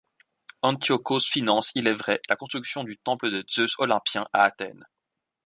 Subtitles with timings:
[0.63, 4.87] Antiochos finance, il est vrai, la construction du temple de Zeus Olympien à Athènes.